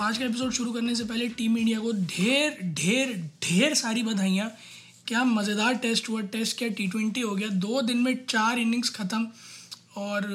[0.00, 4.48] आज का एपिसोड शुरू करने से पहले टीम इंडिया को ढेर ढेर ढेर सारी बधाइयाँ।
[5.06, 8.90] क्या मज़ेदार टेस्ट हुआ टेस्ट क्या टी ट्वेंटी हो गया। दो दिन में चार इनिंग्स
[8.96, 9.26] ख़त्म
[9.98, 10.28] और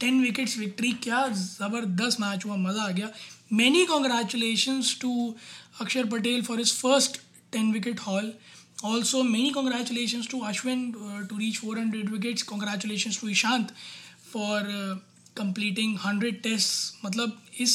[0.00, 3.10] टेन विकेट्स विक्ट्री क्या ज़बरदस्त मैच हुआ, मज़ा आ गया।
[3.52, 5.34] Many congratulations to
[5.80, 7.20] Akshar Patel for his first
[7.52, 8.32] ten wicket haul
[8.84, 10.90] also many congratulation to Ashwin
[11.28, 13.72] to reach four hundred wickets congratulations to Ishant
[14.32, 14.70] for
[15.36, 17.74] completing hundred test मतलब इस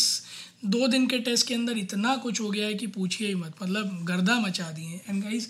[0.65, 3.53] दो दिन के टेस्ट के अंदर इतना कुछ हो गया है कि पूछिए ही मत।
[3.61, 5.47] मतलब गर्दा मचा दिए एंड गाइज़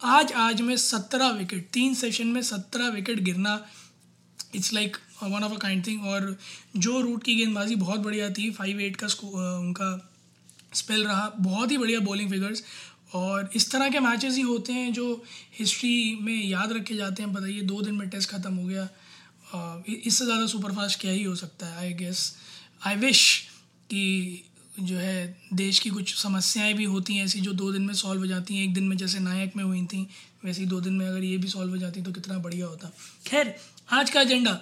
[0.00, 3.60] आज आज में सत्रह विकेट तीन सेशन में सत्रह विकेट गिरना
[4.54, 6.36] it's like one of a kind thing और
[6.76, 9.06] जो रूट की गेंदबाजी बहुत बढ़िया थी फाइव एट का
[9.58, 9.90] उनका
[10.74, 12.62] स्पेल रहा। बहुत ही बढ़िया बॉलिंग फिगर्स
[13.14, 15.24] और इस तरह के मैचेस ही होते हैं जो
[15.58, 18.88] हिस्ट्री में याद रखे जाते हैं। बताइए, दो दिन में टेस्ट ख़त्म हो गया।
[19.54, 22.32] इससे ज़्यादा सुपरफास्ट क्या ही हो सकता है आई गेस
[22.86, 23.20] आई विश
[23.90, 24.42] कि
[24.80, 28.20] जो है, देश की कुछ समस्याएँ भी होती हैं ऐसी जो दो दिन में सॉल्व
[28.20, 30.06] हो जाती हैं। एक दिन में जैसे नायक में हुई थी,
[30.44, 32.90] वैसे ही दो दिन में अगर ये भी सॉल्व हो जाती तो कितना बढ़िया होता।
[33.26, 33.54] खैर,
[33.90, 34.58] आज का एजेंडा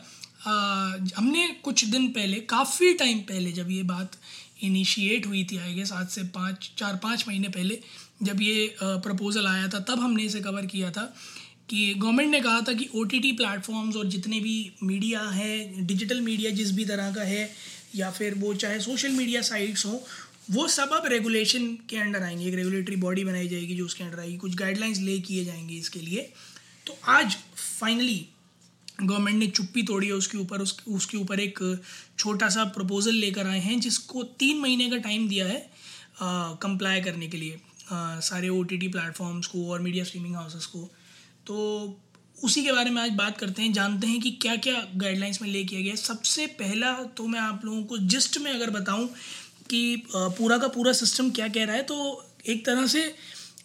[1.17, 4.17] हमने कुछ दिन पहले, काफ़ी टाइम पहले जब ये बात
[4.63, 7.79] इनिशिएट हुई थी आई गेस आज से पाँच, चार, पाँच महीने पहले
[8.23, 11.13] जब ये प्रपोज़ल आया था, तब हमने इसे कवर किया था।
[11.71, 15.87] कि गवर्नमेंट ने कहा था कि ओ टी टी प्लेटफॉर्म्स और जितने भी मीडिया है
[15.87, 17.51] डिजिटल मीडिया जिस भी तरह का है
[17.95, 19.99] या फिर वो चाहे सोशल मीडिया साइट्स हों
[20.51, 24.21] वो सब अब रेगुलेशन के अंडर आएँगे। एक रेगुलेटरी बॉडी बनाई जाएगी जो उसके अंडर
[24.21, 26.23] आएगी। कुछ गाइडलाइंस ले किए जाएँगे इसके लिए।
[26.87, 28.27] तो आज फाइनली
[29.03, 31.59] गवर्नमेंट ने चुप्पी तोड़ी है उसके ऊपर उस, उसके ऊपर एक
[32.19, 35.69] छोटा सा प्रपोज़ल लेकर आए हैं जिसको तीन महीने का टाइम दिया है
[36.23, 37.61] कंप्लाई करने के लिए
[37.93, 40.91] आ, सारे ओ टी टी प्लेटफॉर्म्स को और मीडिया स्ट्रीमिंग हाउसेस को।
[41.51, 42.01] तो
[42.45, 45.49] उसी के बारे में आज बात करते हैं, जानते हैं कि क्या क्या गाइडलाइंस में
[45.49, 49.07] ले किया गया है। सबसे पहला तो मैं आप लोगों को जिस्ट में अगर बताऊँ
[49.71, 51.97] कि पूरा का पूरा सिस्टम क्या कह रहा है तो
[52.47, 53.03] एक तरह से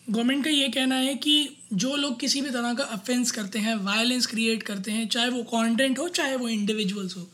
[0.09, 1.35] गवर्नमेंट का ये कहना है कि
[1.73, 5.43] जो लोग किसी भी तरह का अफेंस करते हैं वायलेंस क्रिएट करते हैं, चाहे वो
[5.43, 7.27] कंटेंट हो, चाहे वो इंडिविजुअल्स हो,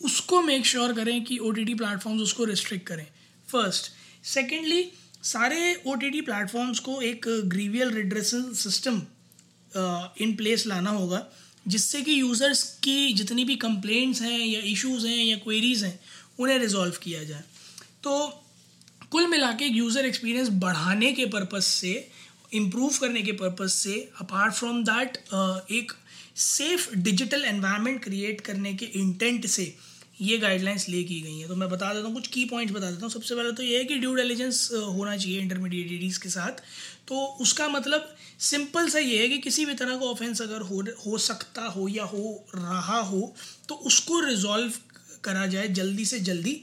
[0.00, 3.06] उसको मेक श्योर sure करें कि ओ टी टी प्लेटफॉर्म्स उसको रिस्ट्रिक्ट करें
[3.48, 3.90] फ़र्स्ट
[4.26, 4.86] सेकेंडली
[5.22, 9.02] सारे ओ टी टी प्लेटफॉर्म्स को एक grievance redressal system
[9.76, 11.26] in place लाना होगा,
[11.66, 15.98] जिससे कि यूज़र्स की जितनी भी कंप्लेंट्स हैं या इश्यूज़ हैं या क्वेरीज़ हैं,
[16.38, 17.44] उन्हें रिजॉल्व किया जाए।
[18.02, 18.40] तो
[19.10, 21.92] कुल मिला के यूज़र एक्सपीरियंस बढ़ाने के पर्पज़ से
[22.54, 25.16] इम्प्रूव करने के पर्पज़ से अपार्ट फ्रॉम दैट
[25.72, 25.92] एक
[26.36, 29.74] सेफ़ डिजिटल एनवायरनमेंट क्रिएट करने के इंटेंट से
[30.24, 32.90] ये गाइडलाइंस ले की गई हैं। तो मैं बता देता हूँ, कुछ की पॉइंट्स बता
[32.90, 36.28] देता हूँ। सबसे पहले तो ये है कि ड्यू डेलीजेंस होना चाहिए इंटरमीडिएट इंटरमीडिएटरीज के
[36.28, 36.62] साथ।
[37.08, 40.82] तो उसका मतलब सिंपल सा ये है कि किसी भी तरह का ऑफेंस अगर हो
[41.06, 43.34] हो सकता हो या हो रहा हो
[43.68, 44.72] तो उसको रिजॉल्व
[45.24, 46.60] करा जाए जल्दी से जल्दी।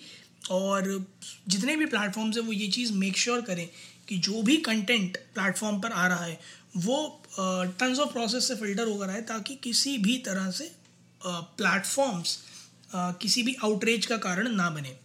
[0.52, 1.06] और
[1.48, 3.68] जितने भी प्लेटफॉर्म्स हैं, वो ये चीज़ मेक श्योर करें
[4.08, 6.40] कि जो भी कंटेंट प्लेटफॉर्म पर आ रहा है,
[6.78, 7.24] वो
[7.80, 10.72] टन्स ऑफ़ प्रोसेस से फ़िल्टर होकर आए, ताकि किसी भी तरह से
[11.22, 12.38] प्लेटफॉर्म्स
[12.96, 14.96] किसी भी आउटरेज का कारण ना बने।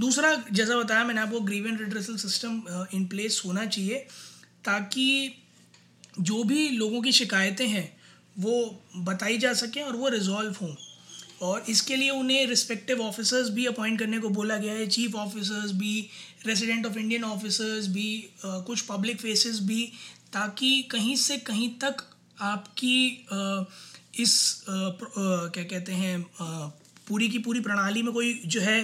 [0.00, 2.62] दूसरा जैसा बताया मैंने आपको grievance redressal system
[2.94, 3.98] in place होना चाहिए
[4.64, 5.34] ताकि
[6.20, 7.88] जो भी लोगों की शिकायतें हैं
[8.38, 10.74] वो बताई जा सकें और वो रिजॉल्व हों।
[11.42, 15.72] और इसके लिए उन्हें रिस्पेक्टिव ऑफिसर्स भी अपॉइंट करने को बोला गया है। चीफ ऑफिसर्स
[15.72, 16.08] भी
[16.46, 19.84] रेजिडेंट ऑफ़ इंडियन ऑफिसर्स भी आ, कुछ पब्लिक फेसेस भी
[20.32, 22.02] ताकि कहीं से कहीं तक
[22.40, 23.64] आपकी आ,
[24.18, 24.72] इस आ,
[25.48, 26.16] क्या कहते हैं
[27.08, 28.82] पूरी की पूरी प्रणाली में कोई जो है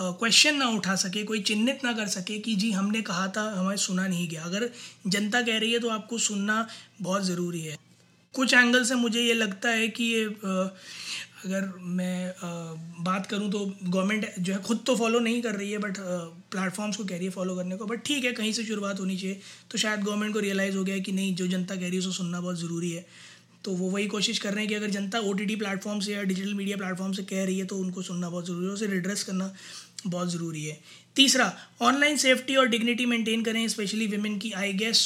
[0.00, 3.76] क्वेश्चन ना उठा सके, कोई चिन्हित ना कर सके कि जी हमने कहा था, हमें
[3.78, 4.68] सुना नहीं गया। अगर
[5.08, 6.66] जनता कह रही है तो आपको सुनना
[7.02, 7.76] बहुत ज़रूरी है।
[8.34, 10.24] कुछ एंगल से मुझे ये लगता है कि ये
[11.44, 12.34] अगर मैं
[13.04, 15.98] बात करूँ तो गवर्नमेंट जो है खुद तो फॉलो नहीं कर रही है बट
[16.50, 19.16] प्लेटफॉर्म्स को कह रही है फॉलो करने को। बट ठीक है, कहीं से शुरुआत होनी
[19.16, 19.40] चाहिए।
[19.70, 21.98] तो शायद गवर्नमेंट को रियलाइज़ हो गया है कि नहीं, जो जनता कह रही है
[21.98, 23.06] उसको सुनना बहुत ज़रूरी है।
[23.64, 26.22] तो वो वही कोशिश कर रहे हैं कि अगर जनता ओ टी प्लेटफॉर्म से या
[26.24, 29.22] डिजिटल मीडिया प्लेटफॉर्म से कह रही है तो उनको सुनना बहुत ज़रूरी है, उसे रिड्रेस
[29.24, 29.52] करना
[30.06, 30.78] बहुत ज़रूरी है।
[31.16, 31.52] तीसरा
[31.82, 35.02] ऑनलाइन सेफ्टी और डिग्निटी मेंटेन करें स्पेशली वीमेन की। आई गेस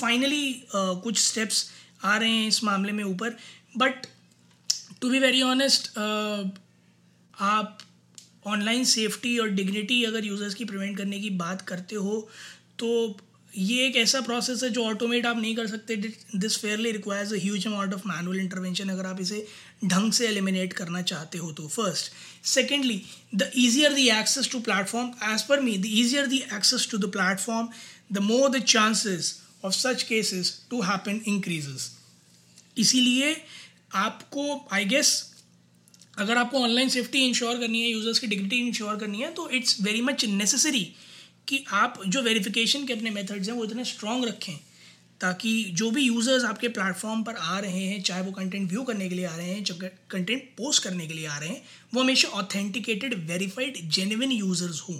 [0.00, 1.68] फाइनली कुछ स्टेप्स
[2.04, 3.36] आ रहे हैं इस मामले में ऊपर।
[3.76, 4.06] But
[5.00, 7.78] to be very honest आप
[8.46, 12.28] ऑनलाइन सेफ्टी और डिग्निटी अगर यूज़र्स की प्रिवेंट करने की बात करते हो
[12.78, 12.88] तो
[13.56, 17.66] ये एक ऐसा प्रोसेस है जो ऑटोमेट आप नहीं कर सकते। This fairly requires huge
[17.66, 19.46] amount of manual intervention अगर आप इसे
[19.84, 22.12] ढंग से एलिमिनेट करना चाहते हो तो first
[22.46, 23.02] secondly
[23.34, 27.10] the easier the access to platform as per me the easier the access to the
[27.12, 27.68] platform
[28.12, 29.34] the more the chances
[29.64, 31.90] of such cases to happen increases
[32.78, 33.36] इसीलिए
[33.94, 35.24] आपको आई गेस
[36.18, 39.76] अगर आपको online safety ensure करनी है users की dignity ensure करनी है तो इट्स
[39.80, 40.92] वेरी मच नेसेसरी
[41.48, 44.56] कि आप जो वेरिफिकेशन के अपने मेथड्स हैं, वो इतने स्ट्रॉन्ग रखें
[45.20, 49.08] ताकि जो भी यूज़र्स आपके प्लेटफॉर्म पर आ रहे हैं, चाहे वो कंटेंट व्यू करने
[49.08, 49.74] के लिए आ रहे हैं जो
[50.10, 51.62] कंटेंट पोस्ट करने के लिए आ रहे हैं,
[51.94, 54.98] वो हमेशा ऑथेंटिकेटेड वेरीफाइड जेन्यन यूज़र्स हों।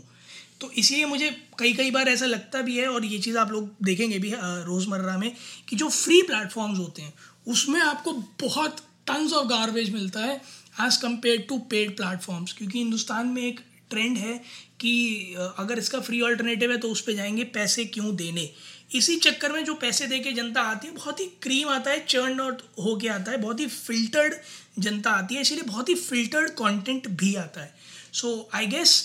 [0.60, 3.70] तो इसलिए मुझे कई कई बार ऐसा लगता भी है और ये चीज़ आप लोग
[3.84, 5.32] देखेंगे भी रोज़मर्रा में
[5.68, 7.12] कि जो फ्री प्लेटफॉर्म्स होते हैं,
[7.46, 10.40] उसमें आपको बहुत टन्स ऑफ़ गार्बेज मिलता है
[10.80, 13.60] as compared to paid platforms क्योंकि हिंदुस्तान में एक
[13.90, 14.36] ट्रेंड है
[14.80, 18.50] कि अगर इसका फ्री ऑल्टरनेटिव है तो उस पर जाएँगे पैसे क्यों देने?
[18.94, 22.04] इसी चक्कर में जो पैसे दे के जनता आती है, बहुत ही क्रीम आता है
[22.06, 24.34] चर्न आउट होके आता है, बहुत ही फिल्टर्ड
[24.78, 27.74] जनता आती है, इसीलिए बहुत ही फिल्टर्ड कंटेंट भी आता है।
[28.12, 28.96] सो आई गेस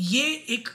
[0.00, 0.68] ये एक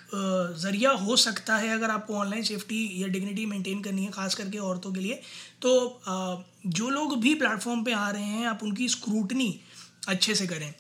[0.60, 4.58] ज़रिया हो सकता है अगर आपको ऑनलाइन सेफ्टी या डिग्निटी मेंटेन करनी है, खास करके
[4.60, 5.22] औरतों के लिए।
[5.62, 6.02] तो
[6.68, 9.60] जो लोग भी प्लेटफॉर्म पे आ रहे हैं, आप उनकी स्क्रूटनी
[10.08, 10.74] अच्छे से करें।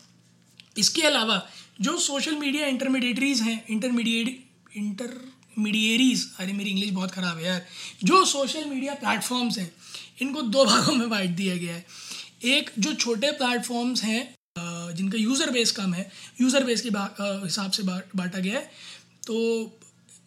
[0.79, 1.41] इसके अलावा
[1.81, 7.65] जो सोशल मीडिया इंटरमीडिएटरीज हैं इंटरमीडिएट इंटरमीडिएरीज अरे मेरी इंग्लिश बहुत ख़राब है यार,
[8.03, 9.71] जो सोशल मीडिया प्लेटफॉर्म्स हैं,
[10.21, 11.85] इनको दो भागों में बांट दिया गया है।
[12.47, 14.35] एक, जो छोटे प्लेटफॉर्म्स हैं
[14.95, 16.09] जिनका यूज़र बेस कम है
[16.41, 16.89] यूज़र बेस के
[17.19, 18.69] हिसाब से बांटा गया है
[19.27, 19.35] तो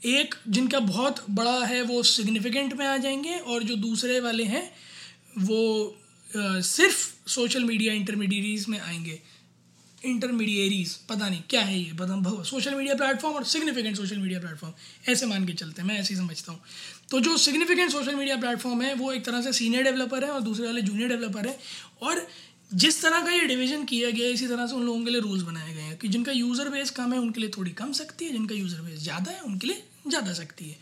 [0.07, 4.63] एक, जिनका बहुत बड़ा है, वो सिग्निफिकेंट में आ जाएँगे, और जो दूसरे वाले हैं,
[5.41, 5.97] वो
[6.29, 9.19] सिर्फ़ सोशल मीडिया इंटरमीडिएरीज में आएँगे।
[10.05, 15.11] इंटरमीडिएरीज पता नहीं क्या है ये पता सोशल मीडिया प्लेटफॉर्म और सिग्निफिकेंट सोशल मीडिया प्लेटफॉर्म
[15.13, 16.61] ऐसे मान के चलते हैं, मैं ऐसे ही समझता हूँ।
[17.11, 20.41] तो जो सिग्निफिकेंट सोशल मीडिया प्लेटफॉर्म है, वो एक तरह से सीनियर डेवलपर है और
[20.43, 21.59] दूसरे वाले जूनियर डेवलपर है
[22.03, 22.27] और
[22.75, 25.21] जिस तरह का ये डिवीज़न किया गया है, इसी तरह से उन लोगों के लिए
[25.21, 28.25] रूल्स बनाए गए हैं कि जिनका यूज़र बेस कम है, उनके लिए थोड़ी कम सकती
[28.25, 30.77] है, जिनका यूज़र बेस ज़्यादा है, उनके लिए ज़्यादा सकती है।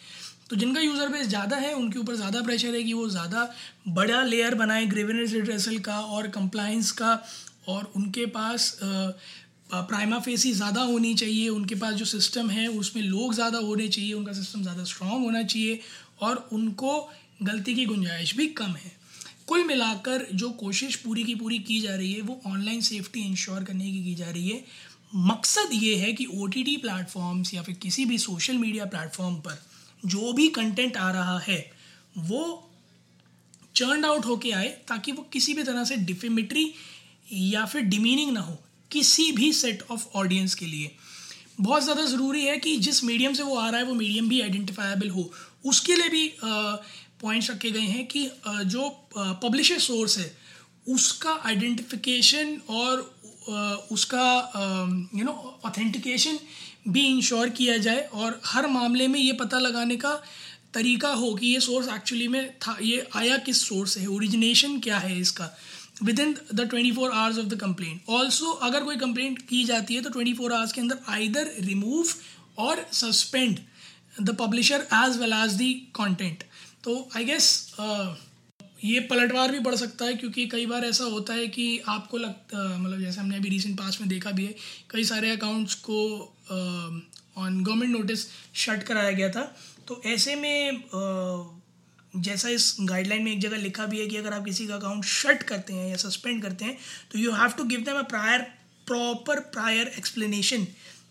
[0.50, 3.48] तो जिनका यूज़र बेस ज़्यादा है, उनके ऊपर ज़्यादा प्रेशर है कि वो ज़्यादा
[3.88, 7.14] बड़ा लेयर बनाए ग्रेविनेस रिड्रेसल का और कंप्लाइंस का
[7.64, 13.34] और उनके पास प्राइमा फेसी ज़्यादा होनी चाहिए, उनके पास जो सिस्टम है, उसमें लोग
[13.34, 15.80] ज़्यादा होने चाहिए, उनका सिस्टम ज़्यादा स्ट्रॉन्ग होना चाहिए
[16.20, 17.10] और उनको
[17.42, 18.92] गलती की गुंजाइश भी कम है।
[19.46, 23.64] कुल मिलाकर जो कोशिश पूरी की पूरी की जा रही है, वो ऑनलाइन सेफ्टी इंश्योर
[23.64, 24.64] करने की की जा रही है।
[25.14, 29.62] मकसद ये है कि ओ टी प्लेटफॉर्म्स या फिर किसी भी सोशल मीडिया प्लेटफॉर्म पर
[30.02, 31.70] जो भी कंटेंट आ रहा है,
[32.18, 32.70] वो
[33.74, 36.72] चर्न आउट होके आए, ताकि वो किसी भी तरह से डिफेमेट्री
[37.32, 38.58] या फिर डिमीनिंग ना हो
[38.90, 40.90] किसी भी सेट ऑफ़ ऑडियंस के लिए।
[41.60, 44.40] बहुत ज़्यादा ज़रूरी है कि जिस मीडियम से वो आ रहा है वो मीडियम भी
[44.40, 45.30] आइडेंटिफाइबल हो।
[45.64, 46.32] उसके लिए भी
[47.22, 50.32] पॉइंट्स रखे गए हैं कि आ, जो पब्लिशर सोर्स है
[50.88, 53.00] उसका आइडेंटिफिकेशन और
[53.50, 54.26] आ, उसका
[55.14, 56.38] यू नो ऑथेंटिकेशन
[56.88, 60.14] भी इंश्योर किया जाए और हर मामले में ये पता लगाने का
[60.74, 64.98] तरीका हो कि ये सोर्स एक्चुअली में था ये आया किस सोर्स है ओरिजिनेशन क्या
[64.98, 65.50] है इसका।
[66.20, 70.02] Within the twenty four hours of the complaint also अगर कोई कंप्लेंट की जाती है
[70.02, 72.08] तो ट्वेंटी फोर आवर्स के अंदर आइदर रिमूव
[72.58, 73.58] और suspend
[74.22, 76.44] the publisher as well as the content
[76.84, 77.74] तो आई गेस
[78.84, 82.78] ये पलटवार भी बढ़ सकता है क्योंकि कई बार ऐसा होता है कि आपको लगता
[82.78, 84.56] मतलब जैसे हमने अभी रिसेंट पास में देखा भी है
[84.90, 86.18] कई सारे अकाउंट्स को
[87.36, 89.56] ऑन गवर्नमेंट नोटिस शट कराया गया था।
[89.88, 91.59] तो ऐसे में uh,
[92.16, 95.04] जैसा इस गाइडलाइन में एक जगह लिखा भी है कि अगर आप किसी का अकाउंट
[95.04, 96.78] शट करते हैं या सस्पेंड करते हैं
[97.12, 98.40] तो you have to give them a prior
[98.86, 100.66] proper prior explanation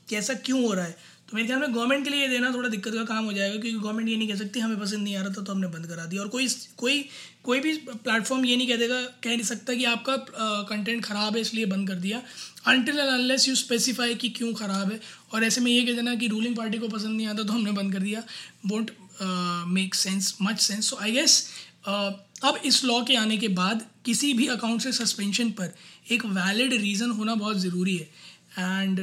[0.10, 0.98] कि ऐसा क्यों हो रहा है।
[1.30, 3.72] तो मेरे ख्याल में गवर्नमेंट के लिए देना थोड़ा दिक्कत का काम हो जाएगा, क्योंकि
[3.72, 6.06] गवर्नमेंट ये नहीं कह सकती, हमें पसंद नहीं आ रहा था तो हमने बंद करा
[6.06, 7.04] दिया। और कोई कोई
[7.44, 10.16] कोई भी प्लेटफॉर्म ये नहीं कह देगा, कह नहीं सकता कि आपका
[10.70, 12.22] कंटेंट ख़राब है, इसलिए बंद कर दिया।
[12.68, 15.00] Until and unless you specify कि क्यों ख़राब है,
[15.34, 17.72] और ऐसे में ये कह देना कि रूलिंग पार्टी को पसंद नहीं आता तो हमने
[17.74, 18.24] बंद कर दिया।
[18.66, 18.92] Won't
[19.70, 21.44] make sense much sense so I guess
[21.88, 25.74] अब इस लॉ के आने के बाद किसी भी अकाउंट से सस्पेंशन पर
[26.12, 28.10] एक वैलिड रीज़न होना बहुत ज़रूरी है।
[28.60, 29.00] And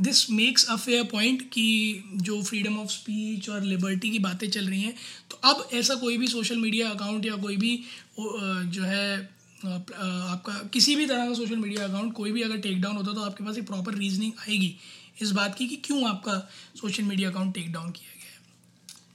[0.00, 4.66] this makes a fair point कि जो फ्रीडम ऑफ़ स्पीच और लिबर्टी की बातें चल
[4.66, 4.94] रही हैं
[5.30, 7.76] तो अब ऐसा कोई भी सोशल मीडिया अकाउंट या कोई भी
[8.18, 9.16] जो है
[9.64, 13.20] आपका किसी भी तरह का सोशल मीडिया अकाउंट कोई भी अगर टेक डाउन होता तो
[13.20, 14.74] आपके पास एक प्रॉपर रीजनिंग आएगी
[15.22, 16.38] इस बात की कि क्यों आपका
[16.76, 18.13] social media account take down किया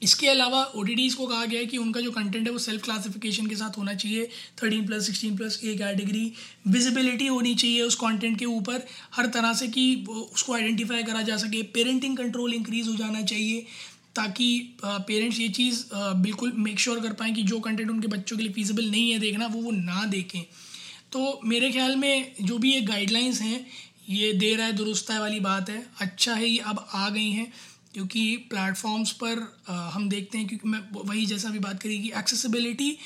[0.01, 3.47] इसके अलावा ओ को कहा गया है कि उनका जो कंटेंट है वो सेल्फ क्लासिफिकेशन
[3.47, 4.29] के साथ होना चाहिए।
[4.63, 6.31] Thirteen plus sixteen plus A category
[6.67, 11.37] visibility होनी चाहिए उस कंटेंट के ऊपर। हर तरह से कि उसको आइडेंटिफाई करा जा
[11.37, 13.65] सके। पेरेंटिंग कंट्रोल इंक्रीज हो जाना चाहिए
[14.15, 18.43] ताकि पेरेंट्स ये चीज़ बिल्कुल मेक श्योर कर पाएँ कि जो कंटेंट उनके बच्चों के
[18.43, 20.41] लिए फीजिबल नहीं है देखना, वो वो ना देखें।
[21.11, 23.65] तो मेरे ख्याल में जो भी ये गाइडलाइंस हैं,
[24.09, 27.51] ये दे रहा है, दुरुस्त वाली बात है। अच्छा है ये अब आ गई हैं।
[27.93, 32.12] क्योंकि प्लेटफॉर्म्स पर आ, हम देखते हैं क्योंकि मैं वही जैसा भी बात करी कि
[32.17, 32.98] एक्सेसिबिलिटी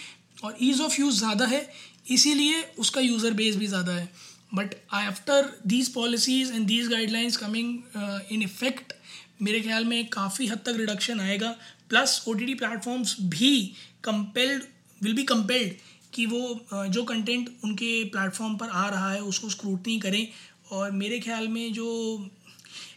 [0.43, 1.67] और ईज़ ऑफ़ यूज़ ज़्यादा है
[2.11, 4.09] इसीलिए उसका यूज़र बेस भी ज़्यादा है।
[4.55, 8.93] But after these policies and these guidelines coming in effect
[9.41, 11.55] मेरे ख्याल में काफ़ी हद तक रिडक्शन आएगा।
[11.89, 13.55] Plus O T T platforms भी
[14.03, 14.63] कंपेल्ड
[15.01, 15.73] विल बी कंपेल्ड
[16.13, 20.27] कि वो जो कंटेंट उनके प्लेटफॉर्म पर आ रहा है उसको स्क्रूटनी करें।
[20.71, 21.87] और मेरे ख्याल में जो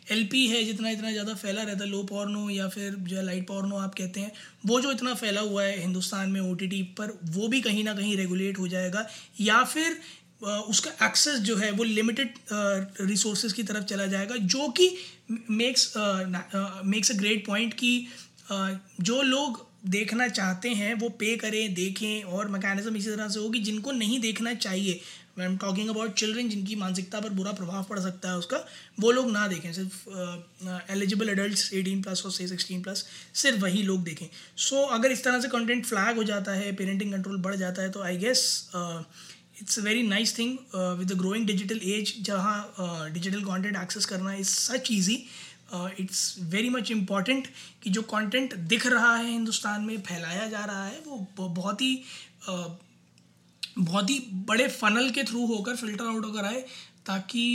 [0.07, 3.47] एलपी है, जितना इतना ज़्यादा फैला रहता है लो पॉर्नो या फिर जो है लाइट
[3.47, 4.33] पॉर्नो आप कहते हैं,
[4.67, 8.17] वो जो इतना फैला हुआ है हिंदुस्तान में ओटीटी पर, वो भी कहीं ना कहीं
[8.17, 9.07] रेगुलेट हो जाएगा।
[9.41, 9.99] या फिर
[10.43, 12.35] उसका एक्सेस जो है, वो लिमिटेड
[13.03, 14.91] रिसोर्सेज की तरफ़ चला जाएगा, जो कि
[15.31, 18.07] makes makes a great point कि
[18.51, 23.59] जो लोग देखना चाहते हैं, वो पे करें, देखें और मैकेनिज्म इसी तरह से होगी,
[23.61, 25.01] जिनको नहीं देखना चाहिए।
[25.41, 28.65] I am talking about children जिनकी मानसिकता पर बुरा प्रभाव पड़ सकता है उसका
[29.01, 33.83] वो लोग ना देखें सिर्फ़ एलिजिबल एडल्ट एटीन प्लस और से सिक्सटीन प्लस सिर्फ़ वही
[33.83, 34.27] लोग देखें।
[34.57, 37.83] सो so, अगर इस तरह से कंटेंट फ्लैग हो जाता है पेरेंटिंग कंट्रोल बढ़ जाता
[37.83, 43.11] है तो I guess it's a very nice thing with the growing digital age जहाँ
[43.13, 45.25] डिजिटल कॉन्टेंट एक्सेस करना is such easy
[46.01, 47.47] it's very much important
[47.83, 51.95] कि जो कंटेंट दिख रहा है हिंदुस्तान में फैलाया जा रहा है वो बहुत ही
[52.51, 52.67] uh,
[53.79, 54.19] बहुत ही
[54.49, 56.61] बड़े फनल के थ्रू होकर फ़िल्टर आउट होकर आए
[57.07, 57.47] ताकि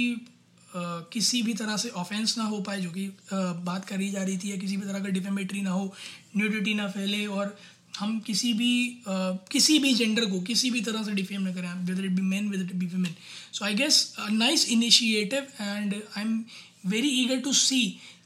[1.14, 4.52] किसी भी तरह से ऑफेंस ना हो पाए जो कि बात करी जा रही थी
[4.52, 5.94] या किसी भी तरह का डिफेमेटरी ना हो
[6.38, 7.56] न्यूडिटी ना फैले और
[8.00, 11.86] हम किसी भी uh, किसी भी जेंडर को किसी भी तरह से डिफेम ना करें
[11.86, 13.16] with it be man with it be women
[13.54, 16.44] so I guess nice initiative and I am
[16.86, 17.82] very eager to see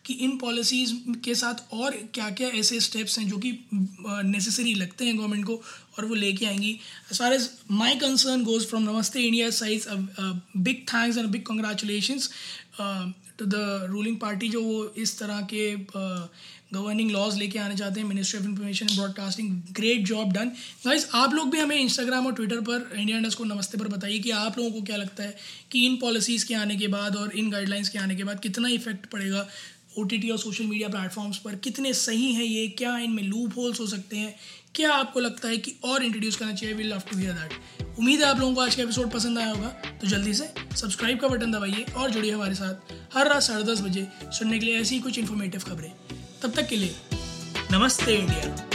[0.05, 0.93] कि इन पॉलिसीज़
[1.25, 5.61] के साथ और क्या क्या ऐसे स्टेप्स हैं जो कि नेसेसरी लगते हैं गवर्नमेंट को
[5.97, 6.71] और वो लेके आएँगी।
[7.11, 9.87] As far as my concern goes from Namaste India says
[10.57, 12.19] big thanks and big congratulation
[13.39, 15.75] to the ruling party जो वो इस तरह के
[16.73, 20.51] गवर्निंग लॉज लेके आने चाहते हैं ministry of information and broadcasting great job done
[20.85, 24.19] guys आप लोग भी हमें इंस्टाग्राम और ट्विटर पर इंडिया इंडस्ट को नमस्ते पर बताइए
[24.19, 25.35] कि आप लोगों को क्या लगता है
[25.71, 28.69] कि इन पॉलिसीज़ के आने के बाद और इन गाइडलाइंस के आने के बाद कितना
[28.69, 29.47] इफ़ेक्ट पड़ेगा।
[29.97, 32.67] ओटीटी और सोशल मीडिया प्लेटफॉर्म्स पर कितने सही हैं ये?
[32.67, 34.35] क्या इनमें लूप होल्स हो सकते हैं?
[34.75, 36.75] क्या आपको लगता है कि और इंट्रोड्यूस करना चाहिए?
[36.75, 39.49] Will love to hear that उम्मीद है आप लोगों को आज का एपिसोड पसंद आया
[39.49, 39.67] होगा।
[40.01, 43.81] तो जल्दी से सब्सक्राइब का बटन दबाइए और जुड़िए हमारे साथ हर रात साढ़े दस
[43.81, 45.91] बजे सुनने के लिए ऐसी कुछ इन्फॉर्मेटिव खबरें।
[46.43, 46.95] तब तक के लिए
[47.71, 48.74] नमस्ते इंडिया।